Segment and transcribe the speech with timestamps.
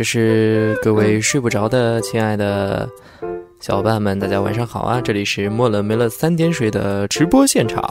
[0.00, 2.88] 就是各位睡不着的亲爱的
[3.60, 4.98] 小伙伴们，大家晚上好啊！
[4.98, 7.82] 这里是莫了没了三点水的直播现场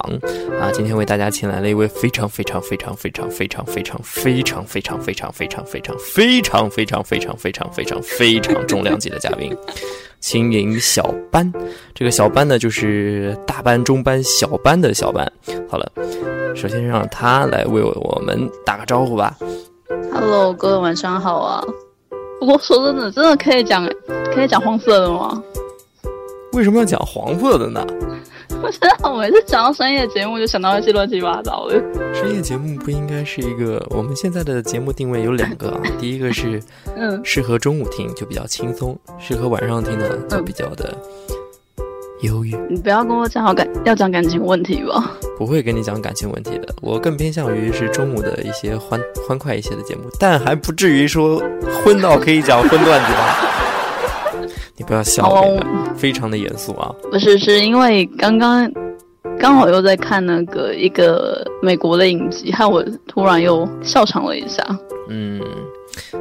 [0.60, 0.72] 啊！
[0.74, 9.56] 今天为大家请来了一位非常非常非常非常非常非常非常非常非常非常非常非常非常非常非常非常非常重量级的嘉宾，
[10.20, 11.54] 轻盈小班。
[11.94, 15.32] 这个小班呢，就是大班、中班、小班的小班。
[15.70, 15.88] 好了，
[16.56, 19.38] 首先让他来为我们打个招呼吧。
[20.12, 21.64] Hello，各位晚上好啊！
[22.40, 23.88] 不过说真的，真的可以讲
[24.34, 25.44] 可以讲黄色的吗？
[26.54, 27.86] 为什么要讲黄色的呢？
[28.62, 31.76] 我真的，我每次讲到深夜节目就想到一些乱七八糟的。
[32.14, 33.86] 深夜节目不应该是一个？
[33.92, 36.62] 我们现在的节目定位有两个啊， 第一个是
[36.98, 40.94] 嗯适合中午听，就比较轻松；适合晚上听呢，就比较的。
[42.22, 45.18] 忧郁，你不要跟我讲好感，要讲感情问题吧？
[45.38, 51.42] 不会跟你讲感情问题的，我更偏向于是中午的一些欢欢快一些的节目，但还不至于说
[51.84, 53.38] 昏到可以讲荤段子吧？
[54.76, 55.46] 你不要笑，
[55.96, 56.94] 非常的严肃啊！
[57.10, 58.70] 不是，是因为刚刚
[59.40, 64.62] 刚好又在看那个一个美国的影集，害我突然又笑场了一下。
[65.08, 65.42] 嗯，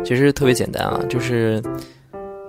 [0.04, 1.60] 其实特别简单啊，就是。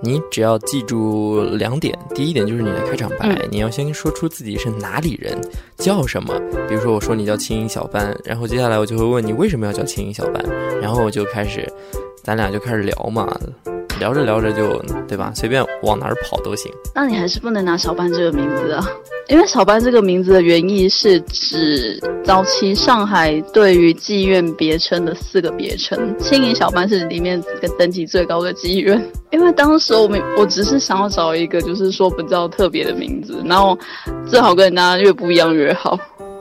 [0.01, 5.37] 你只要记住两点，第一点就是你的开场白，你要先说出自己是哪里人，
[5.77, 6.33] 叫什么。
[6.67, 10.43] 比如说我说你叫青音小班，然后接下来我就会问你为什么要叫青音小班，
[10.81, 11.67] 然后我就开始，
[12.23, 13.27] 咱俩就开始聊嘛。
[13.99, 15.31] 聊着聊着就对吧？
[15.35, 16.71] 随便往哪儿跑都行。
[16.95, 18.87] 那你还是不能拿小班这个名字啊，
[19.27, 28.99] 因为小班这个名字的原意是指早期上海对于妓院别称的四个别称，青银小班是里面跟等级最高的妓院。
[29.31, 33.77] 因为当时我们我只是想要找一个就是说比较特别的名字，然后
[34.25, 35.99] 最好跟人家越不一样越好。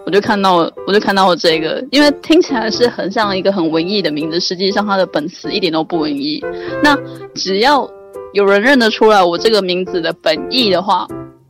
[0.09, 0.55] 我就看到，
[0.87, 6.43] 我就看到了这个，因为听起来是很像一个很文艺的名字，实际上它的本词一点都不文艺。
[6.83, 6.97] 那
[7.35, 7.87] 只要
[8.33, 11.07] 有人认得出来我这个名字的本意的话，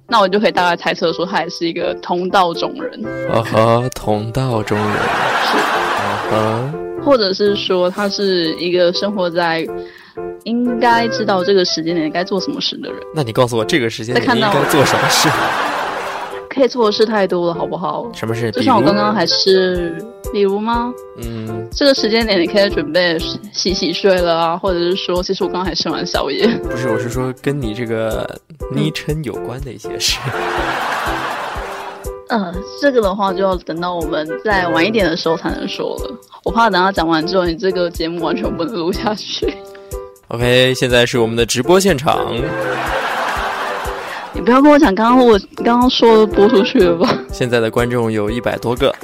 [0.09, 3.31] 那我就可以大概猜测说他也是一个同道中人。
[3.31, 9.65] 啊哈，同道中人是啊哈，或者是说他是一个生活在
[10.43, 12.99] 应该知道这个时间点该做什么事的人。
[13.15, 15.29] 那你告诉我，这个时间点应该做什么事？
[16.49, 18.11] 可以做的事太多了，好不好？
[18.13, 18.51] 什么事？
[18.51, 19.97] 就像我刚刚还是，
[20.33, 20.93] 比如吗？
[21.19, 23.19] 嗯，这个时间点你可以准备
[23.53, 26.47] 洗洗睡了啊，或者是说，其实我刚刚还吃完宵夜。
[26.65, 28.29] 不是，我是说跟你这个
[28.73, 30.19] 昵称有关的一些事。
[32.31, 36.15] 嗯，这个的话就要等到我们再晚一点的时候才能说了。
[36.45, 39.55] 我怕等他讲完之后，你这个节目完全不能录下去。
[40.29, 42.35] OK，现在是我们的直播现场。
[44.33, 47.19] 你不要跟我讲，刚刚我刚刚说播出去了吧？
[47.33, 48.95] 现在的观众有一百多个，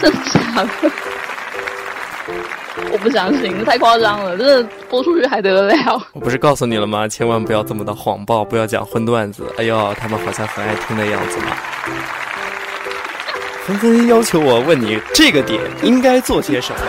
[0.00, 0.90] 真的假的？
[2.92, 5.74] 我不相信，太夸张了，这播出去还得了？
[6.12, 7.06] 我不是告诉你了吗？
[7.06, 9.44] 千万不要这么的谎报，不要讲荤段子。
[9.56, 11.56] 哎呦，他们好像很爱听的样子嘛，
[13.66, 16.80] 纷纷要求我问你这个点应该做些什么。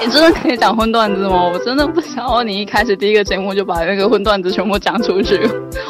[0.00, 1.50] 你真的可以讲荤段子吗？
[1.52, 5.40] 我真的不想要你一开始第一个节目就把那个荤段子全部讲出去，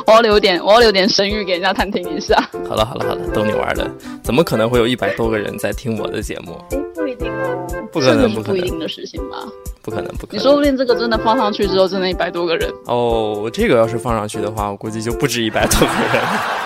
[0.06, 2.36] 我要留点，我要留点声誉给人家探听一下。
[2.68, 3.90] 好了好了好了，逗你玩的，
[4.22, 6.58] 怎么可能会有一百多个人在听我的节目？
[6.70, 9.38] 哎，不一定哦，不可能，不一定的事情吧？
[9.82, 10.38] 不可能，不可能。
[10.38, 13.50] 你说不定这个真的放上去之后，真的一百多个人哦。
[13.52, 16.65] 这个要是放上去的话，我估计就不止一百多个人。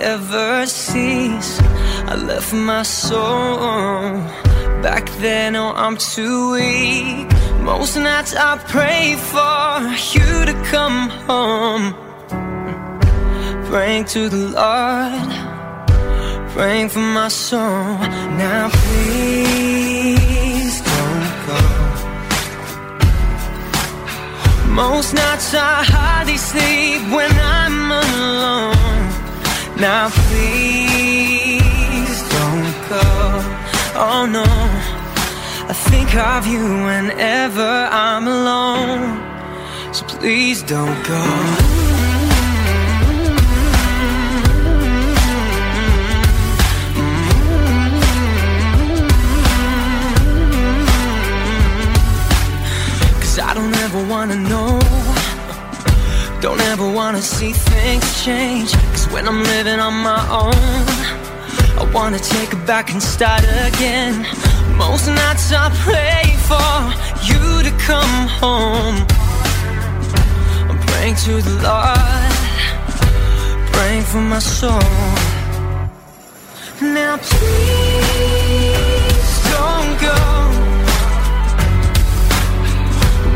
[0.00, 1.58] Ever sees.
[2.06, 4.20] I left my soul
[4.82, 5.56] back then.
[5.56, 7.26] Oh, I'm too weak.
[7.62, 9.80] Most nights I pray for
[10.14, 11.94] you to come home.
[13.70, 15.30] Praying to the Lord,
[16.52, 17.98] praying for my soul.
[18.38, 21.58] Now, please don't go.
[24.72, 28.75] Most nights I hardly sleep when I'm alone.
[29.78, 33.02] Now please don't go.
[33.94, 34.42] Oh no,
[35.68, 39.20] I think of you whenever I'm alone.
[39.92, 41.22] So please don't go.
[53.20, 54.80] Cause I don't ever wanna know
[56.40, 58.72] Don't ever wanna see things change.
[59.12, 60.54] When I'm living on my own,
[61.80, 64.26] I wanna take it back and start again.
[64.76, 66.92] Most nights I pray for
[67.28, 69.06] you to come home.
[70.68, 72.34] I'm praying to the Lord,
[73.72, 74.80] praying for my soul.
[76.82, 78.22] Now please
[79.54, 80.18] don't go.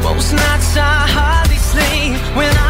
[0.03, 2.70] Most nights I hardly sleep when I'm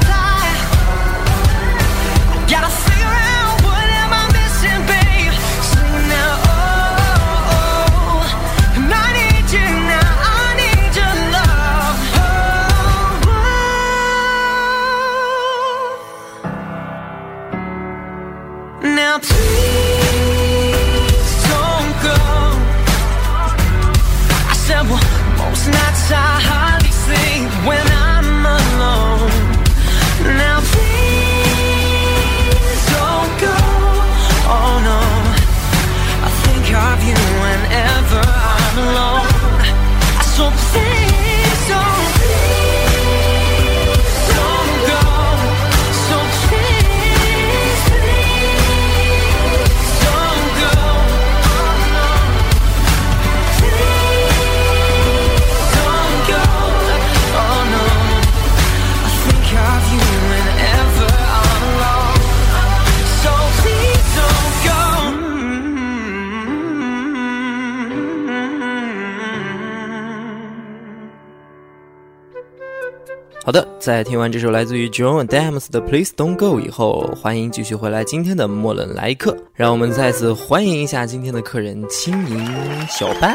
[73.81, 82.47] 在听完这首来自于 John Adams 的《Please Don't Go》以后，欢迎继续回来今天的莫冷来客，让我们再次欢迎一下今天的客人青柠
[82.87, 83.33] 小班。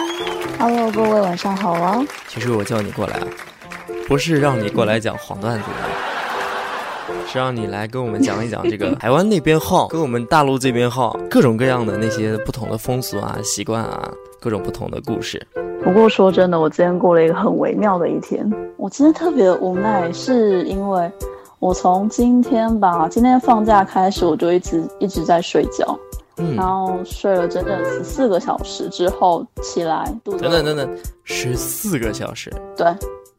[0.56, 2.00] Hello，各位晚上好啊！
[2.28, 3.26] 其实我叫你过来啊，
[4.06, 14.08] 不是让你过来讲黄段子的，是让你来跟我们讲一讲这个 台湾那边号，跟我们大陆这边号，各种各样的那些不同的风俗啊、习惯啊，
[14.38, 15.44] 各种不同的故事。
[15.86, 18.44] 不过说真的，我今天过了一个很微妙的一天。
[18.76, 21.08] 我今天特别无奈，是因为
[21.60, 25.96] 我从今天吧，今天放假开始，我就一直一直在睡觉，
[26.38, 32.92] 嗯然，后睡了整整十四个小时之后起来，肚子等等等等，十四个小时，对，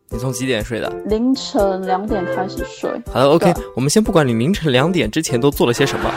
[0.07, 0.89] 你从几点睡的？
[1.03, 2.89] 凌晨两点开始睡。
[3.11, 6.09] 好的，OK，我们先不管你凌晨两点之前都做了些什么。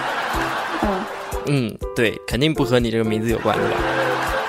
[0.85, 1.01] 嗯，
[1.47, 3.77] 嗯，对，肯定不和你这个名字有关，对吧？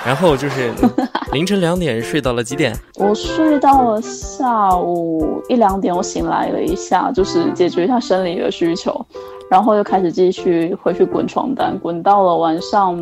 [0.06, 0.72] 然后就是
[1.32, 2.76] 凌晨两点睡到了几点？
[2.96, 9.04] 我睡到了下午一两点，我醒来了一下，就是解决一下生理的需求，
[9.50, 12.98] 然后又开始继续回去滚床单，滚到了晚上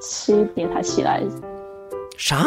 [0.00, 1.20] 七点才起来。
[2.16, 2.46] 啥？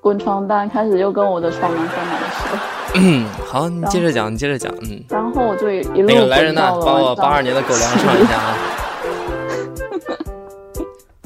[0.00, 4.72] 滚床单，开始又跟我的床男分男睡，嗯，好，你接着讲，你接着讲。
[4.82, 8.54] 嗯，然后我就一路那个来人呐，滚到了帮我八二年的狗粮上一下啊。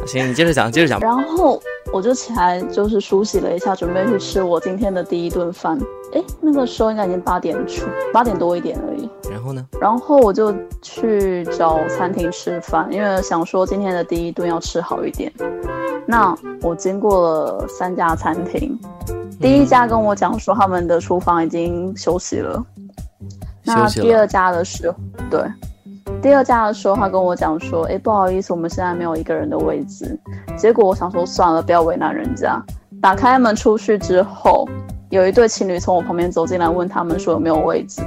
[0.08, 0.98] 行，你接着讲，接着讲。
[0.98, 1.60] 然后
[1.92, 5.78] 我就起来，就是梳洗了一下，准备去吃我今天的第一顿饭。
[6.12, 9.08] 诶，那个时候应该已经八点出，八点多一点而已。
[9.30, 9.64] 然后呢？
[9.80, 15.32] 然后我就去找餐厅吃饭，因为想说今天的第一顿要吃好一点。
[16.06, 18.78] 那我经过了三家餐厅，
[19.40, 22.64] 第一家跟我讲说他们的厨房已经休息了。
[23.64, 23.88] 那。
[23.88, 24.96] 第二家的时候，
[25.30, 25.40] 对，
[26.22, 30.18] 第二家的时候，他跟我讲说，哎，不好意思，我们现在没有一个人的位置。
[30.56, 32.62] 结果我想说，算了，不要为难人家。
[33.00, 34.68] 打开门出去之后，
[35.08, 38.02] 有一对情侣从我旁边走进来，问他们说有没有位置。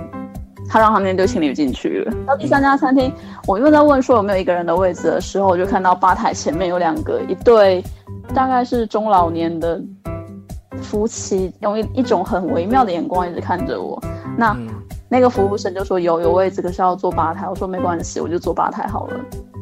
[0.70, 2.14] 他让他们那对情侣进去了。
[2.26, 3.14] 到第三家餐厅，
[3.48, 7.84] 我又在问说有没有一个人的位置的时候，我就看到吧台前面有两个一对，
[8.34, 9.82] 大概是中老年的
[10.82, 14.02] 夫妻，用一一种很微妙的眼光一直看着我。
[14.38, 14.58] 那，
[15.14, 17.48] 那个服务生就说有有位置，可是要坐吧台。
[17.48, 19.20] 我说没关系，我就坐吧台好了。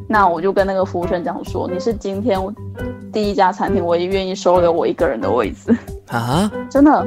[0.08, 2.40] 那我就跟那个服务生讲说，你是今天
[3.12, 5.78] 第一家餐厅唯一愿意收留我一个人的位置，
[6.08, 7.06] 啊，真的。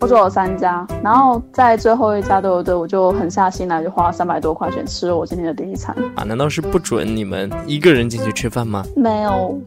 [0.00, 2.72] 我只有三家，然后在最后一家对不对？
[2.74, 5.96] 我就狠下心来，就花了三百多块钱吃了我今天的第一餐。
[6.14, 8.84] 啊，难道是不准你们一个人进去吃饭吗？
[8.94, 9.58] 没有，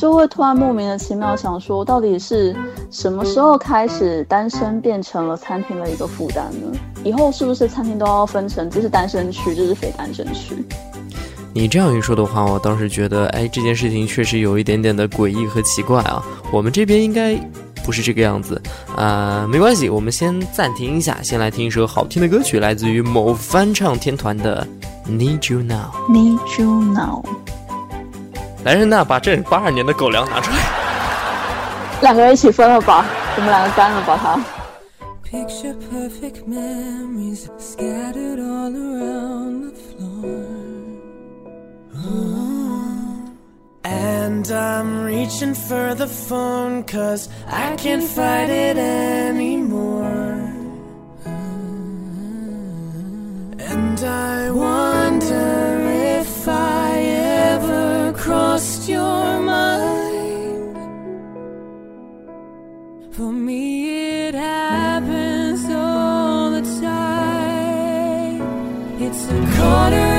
[0.00, 2.56] 就会突然莫名的奇妙想说，到底是
[2.90, 6.78] 什么时候开始单身变成了餐厅的一个负担呢？
[7.04, 10.64] 以后是不是餐厅都要分成，这是单身区，这是非单身区？
[11.52, 16.24] 你这样一说的话，我当时觉得，哎，这件事情确实有一点点的诡异和奇怪啊。
[16.50, 17.36] 我们这边应该
[17.84, 18.58] 不是这个样子，
[18.96, 24.66] 呃，没关系，我们先暂停一下，先来听一首好听的歌曲，来自于某翻唱天团的
[25.10, 25.90] 《Need You Now》。
[26.10, 27.22] Need You Now。
[28.62, 30.58] 男人呢，把这八二年的狗粮拿出来，
[32.02, 34.38] 两个人一起分了吧，我们两个干了吧他。
[35.24, 40.44] Picture perfect memories scattered all around the floor.
[43.82, 50.50] And I'm reaching for the phone, cause I can't fight it anymore.
[53.58, 56.79] And I wonder if I.
[58.30, 60.76] crossed your mind.
[63.10, 68.40] For me, it happens all the time.
[69.00, 70.09] It's a quarter.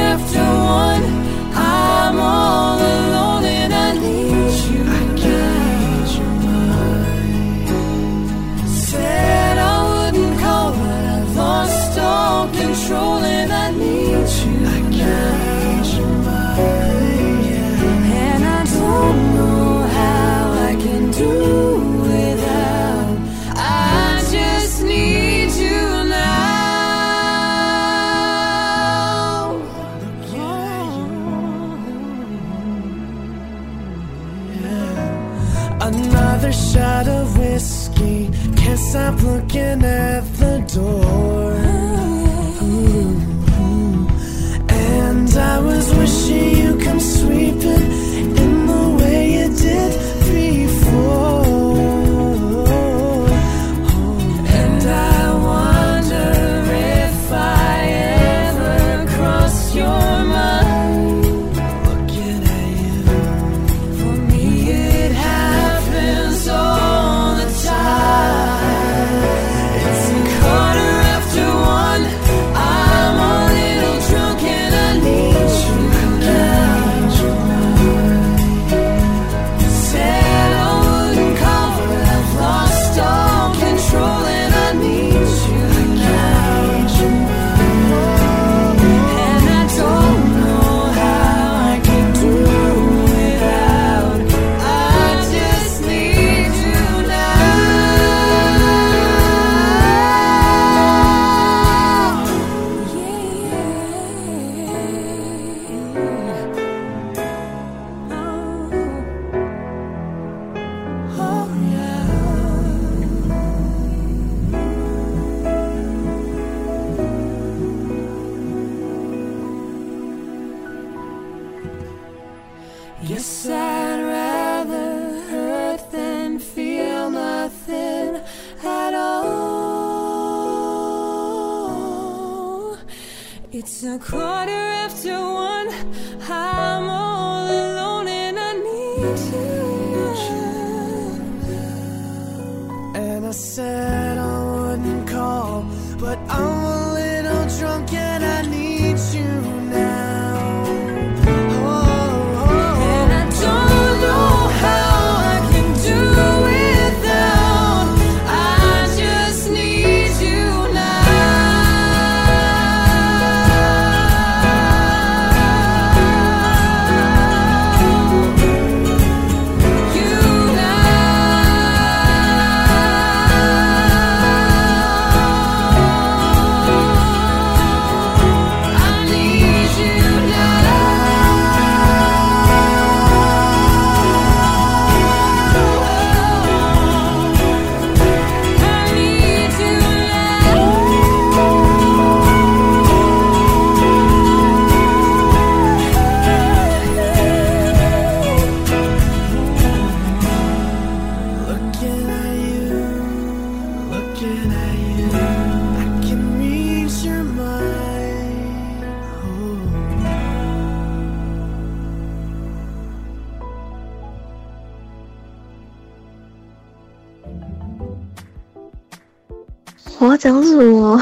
[220.21, 221.01] 讲什么？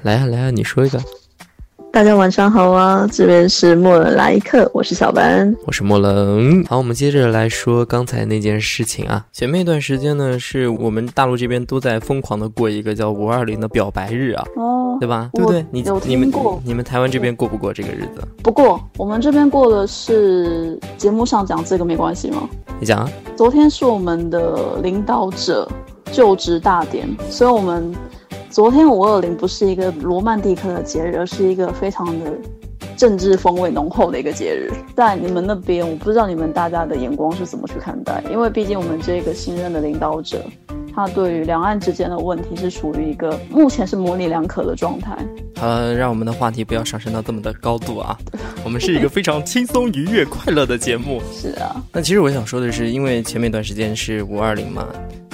[0.00, 0.98] 来啊来啊，你说一个。
[1.92, 6.64] 大家晚上好啊，这边是莫伦来客，我是小班，我是莫冷。
[6.64, 9.26] 好，我们接着来说刚才那件事情啊。
[9.30, 15.28] 前面一段时间呢，是我们大陆这边都在疯狂的过一个叫五二零的表白日啊，哦，对吧？
[15.34, 15.66] 对不对？
[15.70, 16.32] 你你们
[16.64, 18.26] 你们台湾这边过不过这个日子？
[18.42, 22.48] 不过我们这边过的是节目上讲这个没关系吗？
[22.80, 23.10] 你讲啊。
[23.36, 25.70] 昨天是我们的领导者
[26.12, 27.92] 就职大典，所以我们。
[28.50, 32.32] 昨天五二零不是一个罗曼蒂克的节日，而是一个非常的
[32.96, 34.70] 政治风味浓厚的一个节日。
[34.94, 40.40] 在你们那边，我不知道你们大家的眼光是怎么去看待，因为毕竟我们这个新任的领导者，
[40.94, 45.18] 他对于两岸之间的问题是处于一个目前是模棱两可的状态。
[45.60, 48.16] 呃，让我们的话题不要上升到这么的高度啊，
[48.64, 51.20] 我们是一个非常轻松、愉悦、快乐的节目。
[51.32, 54.86] 是啊，那其实我想说的是，因为前面一段时间是五二零嘛。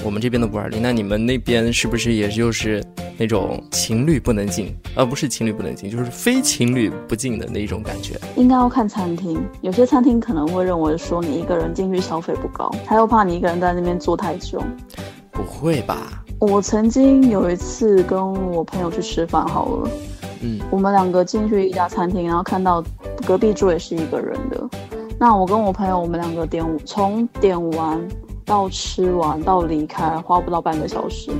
[0.03, 2.83] 我们这边的五二零，那你们那边是不是也就是
[3.19, 8.19] 那种情侣不能进，而不是情侣不能进，就是非情侣不进的那种感觉？
[8.37, 14.63] 应该要看餐厅，有些餐厅可能会认为说你一个人进去消费不高，他又怕你一个人在那边坐太久。
[15.33, 16.25] 不会吧？
[16.39, 18.19] 我曾经有一次跟
[18.51, 19.91] 我朋友去吃饭，好了，
[20.41, 22.83] 嗯，我们两个进去一家餐厅，然后看到
[23.27, 24.67] 隔壁桌也是一个人的，
[25.19, 28.01] 那我跟我朋友，我们两个点从点完。
[28.51, 31.31] 到吃完到离开花不到半个小时，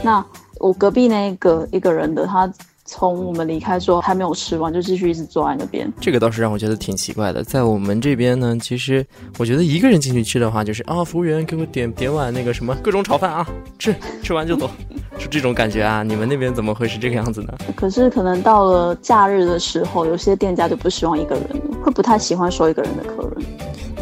[0.00, 0.24] 那
[0.60, 2.48] 我隔壁那个一个人的他
[2.84, 7.42] 从我们离开之后还没有吃完就继续一直坐在那边，这个倒是让我觉得挺奇怪的。
[7.42, 9.04] 在我们这边呢，其实
[9.40, 13.44] 我觉得一个人进去吃的话，就是啊，服务员给我点点碗那个什么各种炒饭啊，
[13.76, 13.92] 吃
[14.22, 14.70] 吃完就走，
[15.18, 16.04] 是这种感觉啊。
[16.04, 17.52] 你们那边怎么会是这个样子呢？
[17.74, 23.44] 可是可能到了假日的时候，有些店家就不希望一个人了，会不太喜欢收一个人的客人。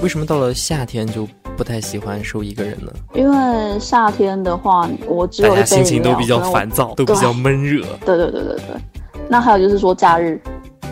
[0.02, 1.26] 为什么到了夏天就？
[1.60, 7.82] 不太喜欢收一个人呢，因为夏天的话，我只有大家心情都比较烦躁，都比较闷热。
[8.02, 8.80] 对对对对对。
[9.28, 10.40] 那还有就是说假日，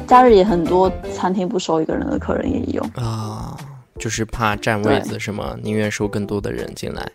[0.07, 3.57] 假日也很多餐厅不收一个人的客人也有啊，
[3.99, 5.57] 就是怕占位子是吗？
[5.63, 7.11] 宁愿收更多的人进来。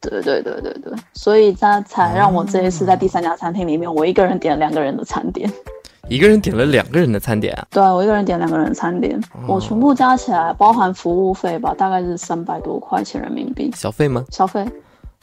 [0.00, 5.48] 对对对对对，所以他才让我这一次在第三家餐厅里面，我一个人点了两个人的餐点。
[6.12, 7.66] 一个人点了两个人的餐点啊？
[7.70, 13.72] 对，我一个人点两个人的餐点，我全部加起来包含服务费吧，大概是三百多块钱人民币。
[13.74, 14.22] 小费吗？
[14.28, 14.62] 小费，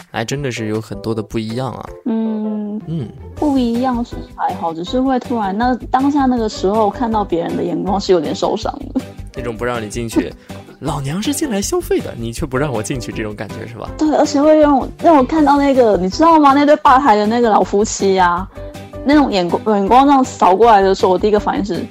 [0.10, 1.88] 还真的是有很多的不一样啊。
[2.06, 9.00] 嗯嗯，不一样是还好，只是会突然那当下那个时候看到别人的眼光是有点受伤的。
[9.36, 10.34] 那种不让你进去，
[10.80, 13.88] 老娘是进来消费的，你却不让我进去，这种感觉是吧？
[13.96, 16.54] 对，而且会让我让我看到那个，你知道吗？
[16.56, 18.48] 那对吧台的那个老夫妻呀。
[19.10, 21.84] 那种眼光眼光这样扫过来的时候，我第一个反应是，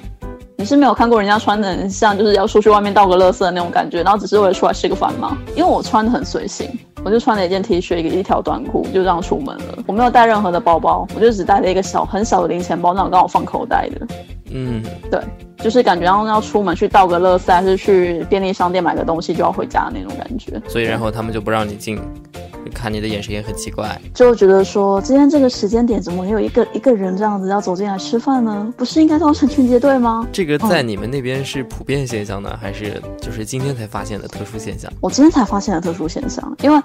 [0.55, 5.37] 你是没有看过人家穿的很像，就是要出去外面倒个垃圾的那种感觉，然后只是为了出来吃个饭吗？
[5.53, 6.69] 因为我穿的很随性，
[7.03, 9.83] 我就穿了一件 T 恤，一个一条短裤，就这样出门了。
[9.85, 14.07] 我没有带任何的包包，我就只带了一个小很小的零钱包，那种刚好放口袋的。
[14.51, 15.19] 嗯，对，
[15.57, 20.53] 就是感觉要要出门去倒个垃圾，还是去便利商店买个东西就要回家那种感觉。
[20.69, 21.99] 所以然后他们就不让你进。
[22.79, 28.73] 看你的眼神也很奇怪，就觉得说今天这个时间点怎么有一个一个人这样子要走进来吃饭呢？
[28.77, 30.25] 不是应该都成群结队吗？
[30.31, 34.89] 这个在你们那边是普遍现象呢，还是就是今天才发现的特殊现象？
[35.01, 36.81] 我今天才发现的特殊现象，因为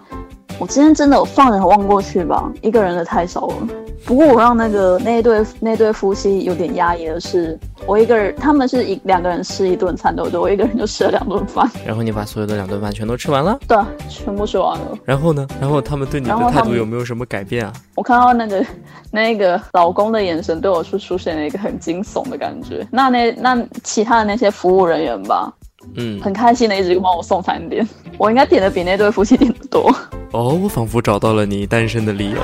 [0.59, 3.57] 我今天真的放眼望过去吧，一个人的太少了。
[4.05, 10.38] 不过我让那个那对那对夫妻有点压抑的是，我一个人，他们是一两个人吃一顿餐，对不对？
[10.38, 11.69] 我一个人就吃了两顿饭。
[11.87, 13.59] 然后你把所有的两顿饭全都吃完了？
[13.67, 13.77] 对，
[14.09, 14.99] 全部吃完了。
[15.05, 15.47] 然后呢？
[15.61, 17.73] 然后他们对你的态度有没有什么改变啊？
[17.95, 18.64] 我看到那个
[19.11, 22.87] 那个老公的眼神对我是出现了一个很惊悚的感觉。
[22.90, 25.51] 那那那其他的那些服务人员吧，
[25.97, 27.87] 嗯，很开心的一直帮我送餐点。
[28.18, 29.94] 我应该点的比那对夫妻点的多。
[30.31, 32.38] 哦，我仿佛找到了你单身的理由，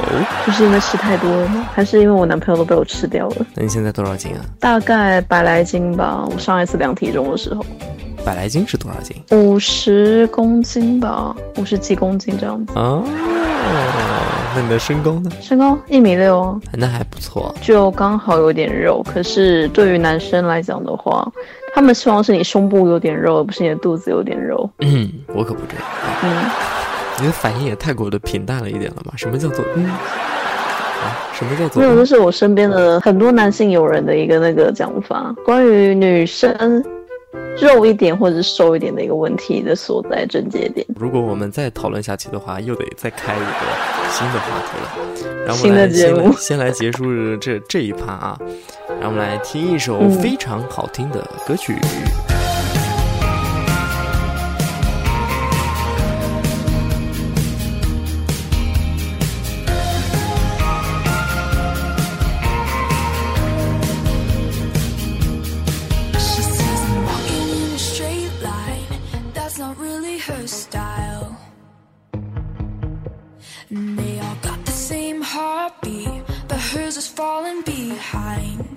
[0.47, 1.69] 就是因为吃太多了吗？
[1.73, 3.47] 还是因为我男朋友都被我吃掉了？
[3.55, 4.41] 那你现在多少斤啊？
[4.61, 6.27] 大概百来斤吧。
[6.31, 7.65] 我上一次量体重的时候，
[8.25, 9.17] 百来斤是多少斤？
[9.31, 13.03] 五十公斤吧，五十几公斤这样子啊。
[14.55, 15.31] 那你的身高呢？
[15.41, 19.03] 身高一米六，那还不错，就刚好有点肉。
[19.13, 21.27] 可是对于男生来讲的话，
[21.75, 24.69] 他们希望是你胸部有点肉，而不是你的肚子有点肉。
[24.81, 25.85] 嗯，我可不这样。
[26.25, 26.51] 嗯。
[27.21, 29.13] 你的反应也太过的平淡了一点了吧？
[29.17, 29.85] 什么叫做嗯？
[29.85, 31.17] 啊？
[31.33, 31.83] 什么叫做？
[31.83, 36.83] 没有，这是我身边的很多男性友人的一个那个讲法，关于女生
[37.59, 40.87] 肉一点或者瘦一点的一个问题的所在症结点。
[40.97, 43.45] 如果我们再讨论下去的话，又得再开一个
[44.11, 45.45] 新的话题了。
[45.47, 48.39] 然后新的节目先来结束这这一趴啊，
[49.01, 51.75] 让我们来听一首非常好听的歌曲。
[73.71, 78.70] And they all got the same heartbeat, but hers is falling behind.